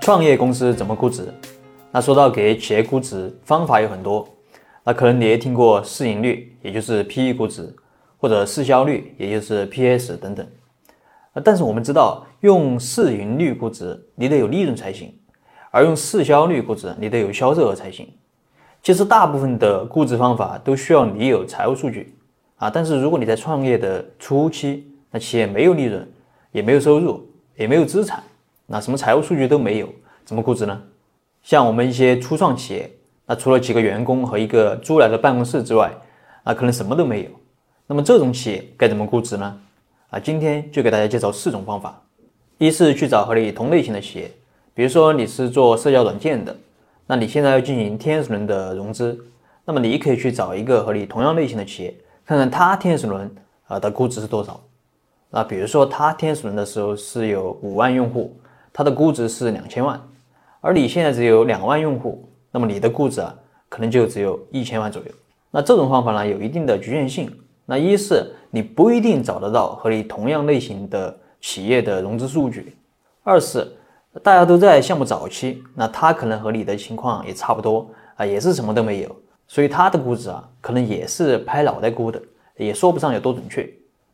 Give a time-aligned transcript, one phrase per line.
[0.00, 1.32] 创业公司怎么估值？
[1.90, 4.26] 那说到给企业估值，方法有很多。
[4.84, 7.74] 那可能你也听过市盈率，也就是 P/E 估值，
[8.16, 10.46] 或者市销率，也就是 P/S 等等。
[11.44, 15.08] 但是我们知道，用市盈率估值，你得有利润才行；
[15.70, 18.08] 而用市销率估值，你得有销售额才行。
[18.82, 22.14] 其实大部分的估值方法都需要你有财务数据
[22.56, 22.70] 啊。
[22.70, 26.08] 但是如果你在创业的初期，那企业没有利润，
[26.52, 28.22] 也没有收入，也没有资产，
[28.70, 29.88] 那什么财务数据都没有，
[30.26, 30.78] 怎么估值呢？
[31.42, 32.90] 像我们一些初创企业，
[33.24, 35.90] 那除了几个员工和一个租来的办公室之外，
[36.44, 37.30] 啊，可能什么都没有。
[37.86, 39.58] 那么这种企业该怎么估值呢？
[40.10, 42.02] 啊，今天就给大家介绍四种方法。
[42.58, 44.30] 一是去找和你同类型的企业，
[44.74, 46.54] 比如说你是做社交软件的，
[47.06, 49.18] 那你现在要进行天使轮的融资，
[49.64, 51.94] 那么你可以去找一个和你同样类型的企业，
[52.26, 53.34] 看看它天使轮
[53.66, 54.60] 啊的估值是多少。
[55.30, 58.36] 那比如说它天使轮的时候是有五万用户，
[58.72, 60.00] 它的估值是两千万，
[60.60, 63.34] 而你现在只有两万用户，那么你的估值啊
[63.68, 65.08] 可能就只有一千万左右。
[65.50, 67.30] 那这种方法呢有一定的局限性。
[67.70, 72.74] 那一是你不一定找得到和你同样类型的企业的融资数据，
[73.22, 73.76] 二是
[74.22, 79.16] 大家都在项目早期，那他可能和你的情况也差不多啊，也是什么都没有，
[79.46, 82.18] 所以他的估值啊可能也是拍脑袋估的，
[82.56, 83.68] 也说不上有多准确。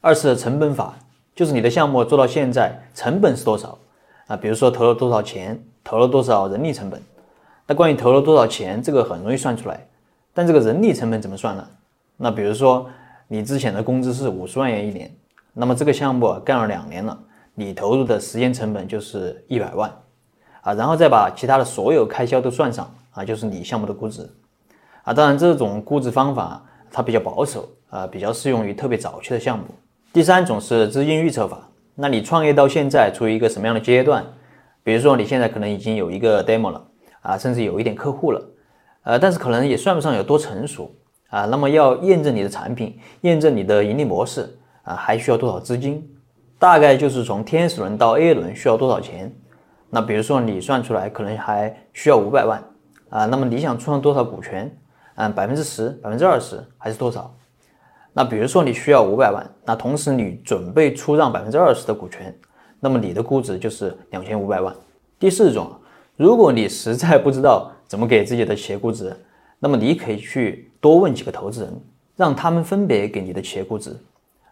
[0.00, 0.98] 二是成本法，
[1.32, 3.78] 就是你的项目做到现在成本是多少
[4.26, 4.36] 啊？
[4.36, 7.02] 比如说投了多少钱，投了多少人力成本。
[7.66, 9.86] 那关于投了多少钱，这个很容易算出来，
[10.32, 11.66] 但这个人力成本怎么算呢？
[12.16, 12.88] 那比如说。
[13.28, 15.12] 你之前的工资是五十万元一年，
[15.52, 17.18] 那么这个项目干了两年了，
[17.56, 19.92] 你投入的时间成本就是一百万，
[20.60, 24.30] 啊，然后再把其他的所有开销都算上，啊，就是你项目的估值，
[25.02, 29.64] 啊，当然这种估值方法它比较保守，啊，比较适用于特别早期的项目。
[30.12, 34.24] 第三种是资金预测法，那你创业到现在处于一个什么样的阶段？
[34.84, 36.86] 比如说你现在可能已经有一个 demo 了，
[37.22, 38.40] 啊，甚至有一点客户了，
[39.02, 40.94] 呃，但是可能也算不上有多成熟。
[41.28, 46.08] 啊，那么要验证你的产品，验证你的盈利模式啊，还需要多少资金？
[46.56, 49.34] 大概就是从天使轮到 A 轮需要多少钱？
[49.90, 52.62] 那比如说你算出来可能还需要五百万
[53.10, 54.72] 啊，那么你想出让多少股权？
[55.16, 57.34] 嗯，百分之十、百分之二十还是多少？
[58.16, 62.34] 那比如说你需要五百万，那同时你准备出让百分之二十的股权，
[62.80, 64.74] 那么你的估值就是两千五百万。
[65.18, 65.70] 第四种，
[66.16, 69.14] 如果你实在不知道怎么给自己的企业估值。
[69.58, 71.72] 那么你可以去多问几个投资人，
[72.14, 73.94] 让他们分别给你的企业估值，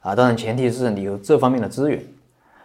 [0.00, 2.02] 啊，当然前提是你有这方面的资源。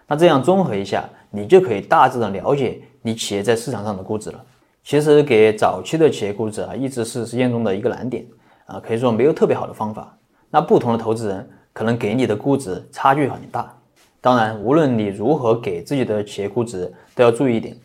[0.07, 4.43] 那这样综合一下，你就可以大致的了解你企业在市场上的估值了。
[4.83, 8.23] 其实给早期的企业估值啊，一直是实践中的一个难点
[8.67, 10.15] 啊，可以说没有特别好的方法。
[10.49, 13.73] 那不同的投资人可能给你的估值差距很大。
[14.19, 17.77] 当然，无论你如何给自己的企业估值，都要注意一点，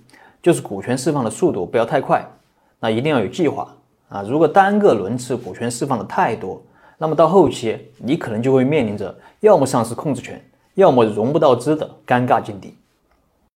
[0.42, 2.26] 就是股权释放的速度不要太快，
[2.80, 3.74] 那一定要有计划。
[4.08, 6.60] 啊，如果单个轮次股权释放的太多，
[6.98, 10.42] 那么到后期你可能就会面临着要么丧失控制权，
[10.74, 12.76] 要么融不到资的尴尬境地。